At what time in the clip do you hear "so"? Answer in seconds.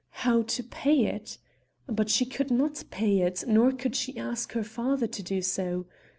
5.43-5.85